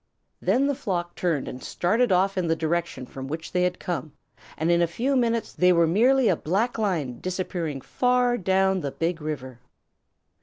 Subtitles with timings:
[0.41, 4.13] Then the flock turned and started off in the direction from which they had come,
[4.57, 8.89] and in a few minutes they were merely a black line disappearing far down the
[8.89, 9.59] Big River.